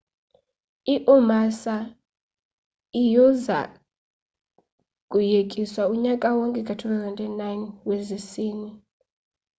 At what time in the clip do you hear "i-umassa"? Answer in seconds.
0.95-1.75